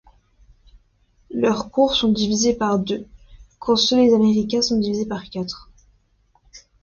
Leurs 1.29 1.69
cours 1.69 1.93
sont 1.95 2.11
divisés 2.11 2.55
par 2.55 2.79
deux, 2.79 3.05
quand 3.59 3.75
ceux 3.75 3.97
des 3.97 4.15
américaines 4.15 4.63
sont 4.63 4.79
divisés 4.79 5.05
par 5.05 5.29
quatre. 5.29 5.69